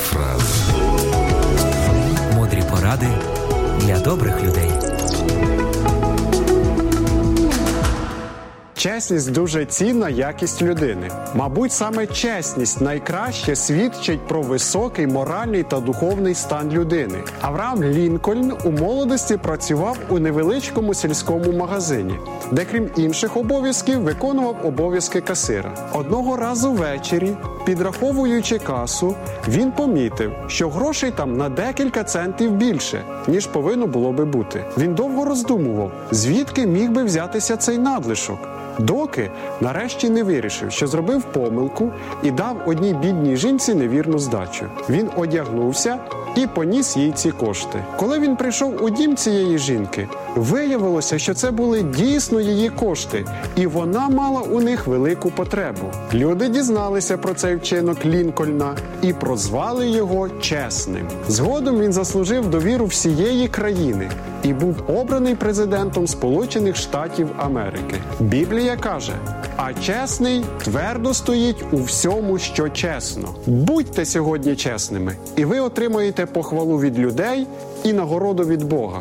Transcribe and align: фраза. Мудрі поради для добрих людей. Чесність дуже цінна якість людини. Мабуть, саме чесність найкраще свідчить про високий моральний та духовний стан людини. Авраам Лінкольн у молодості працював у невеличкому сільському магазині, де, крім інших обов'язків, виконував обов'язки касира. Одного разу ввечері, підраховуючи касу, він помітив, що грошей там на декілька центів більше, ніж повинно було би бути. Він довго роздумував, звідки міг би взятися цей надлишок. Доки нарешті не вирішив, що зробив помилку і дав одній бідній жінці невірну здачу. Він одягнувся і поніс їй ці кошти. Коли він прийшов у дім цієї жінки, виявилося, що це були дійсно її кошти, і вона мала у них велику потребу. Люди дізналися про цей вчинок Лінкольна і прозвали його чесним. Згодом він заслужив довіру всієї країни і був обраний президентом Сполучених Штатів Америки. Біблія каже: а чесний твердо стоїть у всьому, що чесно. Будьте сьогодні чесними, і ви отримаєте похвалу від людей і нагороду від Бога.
фраза. 0.00 0.74
Мудрі 2.34 2.62
поради 2.70 3.08
для 3.80 3.98
добрих 3.98 4.42
людей. 4.42 4.70
Чесність 8.80 9.32
дуже 9.32 9.64
цінна 9.64 10.08
якість 10.08 10.62
людини. 10.62 11.10
Мабуть, 11.34 11.72
саме 11.72 12.06
чесність 12.06 12.80
найкраще 12.80 13.56
свідчить 13.56 14.26
про 14.28 14.42
високий 14.42 15.06
моральний 15.06 15.62
та 15.62 15.80
духовний 15.80 16.34
стан 16.34 16.70
людини. 16.70 17.18
Авраам 17.40 17.84
Лінкольн 17.84 18.52
у 18.64 18.70
молодості 18.70 19.36
працював 19.36 19.98
у 20.08 20.18
невеличкому 20.18 20.94
сільському 20.94 21.52
магазині, 21.52 22.14
де, 22.52 22.64
крім 22.64 22.90
інших 22.96 23.36
обов'язків, 23.36 24.00
виконував 24.00 24.56
обов'язки 24.64 25.20
касира. 25.20 25.90
Одного 25.92 26.36
разу 26.36 26.72
ввечері, 26.72 27.36
підраховуючи 27.66 28.58
касу, 28.58 29.14
він 29.48 29.72
помітив, 29.72 30.32
що 30.46 30.70
грошей 30.70 31.10
там 31.10 31.36
на 31.36 31.48
декілька 31.48 32.04
центів 32.04 32.50
більше, 32.50 33.02
ніж 33.28 33.46
повинно 33.46 33.86
було 33.86 34.12
би 34.12 34.24
бути. 34.24 34.64
Він 34.78 34.94
довго 34.94 35.24
роздумував, 35.24 35.92
звідки 36.10 36.66
міг 36.66 36.90
би 36.90 37.04
взятися 37.04 37.56
цей 37.56 37.78
надлишок. 37.78 38.59
Доки 38.78 39.30
нарешті 39.60 40.10
не 40.10 40.22
вирішив, 40.22 40.72
що 40.72 40.86
зробив 40.86 41.22
помилку 41.22 41.90
і 42.22 42.30
дав 42.30 42.56
одній 42.66 42.94
бідній 42.94 43.36
жінці 43.36 43.74
невірну 43.74 44.18
здачу. 44.18 44.66
Він 44.90 45.10
одягнувся 45.16 45.98
і 46.36 46.46
поніс 46.46 46.96
їй 46.96 47.12
ці 47.12 47.30
кошти. 47.30 47.84
Коли 47.96 48.18
він 48.18 48.36
прийшов 48.36 48.84
у 48.84 48.90
дім 48.90 49.16
цієї 49.16 49.58
жінки, 49.58 50.08
виявилося, 50.36 51.18
що 51.18 51.34
це 51.34 51.50
були 51.50 51.82
дійсно 51.82 52.40
її 52.40 52.68
кошти, 52.68 53.24
і 53.56 53.66
вона 53.66 54.08
мала 54.08 54.40
у 54.40 54.60
них 54.60 54.86
велику 54.86 55.30
потребу. 55.30 55.86
Люди 56.14 56.48
дізналися 56.48 57.18
про 57.18 57.34
цей 57.34 57.56
вчинок 57.56 58.06
Лінкольна 58.06 58.76
і 59.02 59.12
прозвали 59.12 59.88
його 59.88 60.28
чесним. 60.28 61.06
Згодом 61.28 61.80
він 61.80 61.92
заслужив 61.92 62.50
довіру 62.50 62.86
всієї 62.86 63.48
країни 63.48 64.10
і 64.42 64.52
був 64.52 64.76
обраний 64.88 65.34
президентом 65.34 66.06
Сполучених 66.06 66.76
Штатів 66.76 67.28
Америки. 67.38 67.96
Біблія 68.20 68.76
каже: 68.76 69.12
а 69.56 69.74
чесний 69.74 70.44
твердо 70.64 71.14
стоїть 71.14 71.64
у 71.72 71.76
всьому, 71.76 72.38
що 72.38 72.68
чесно. 72.68 73.28
Будьте 73.46 74.04
сьогодні 74.04 74.56
чесними, 74.56 75.16
і 75.36 75.44
ви 75.44 75.60
отримаєте 75.60 76.26
похвалу 76.26 76.80
від 76.80 76.98
людей 76.98 77.46
і 77.84 77.92
нагороду 77.92 78.44
від 78.44 78.62
Бога. 78.62 79.00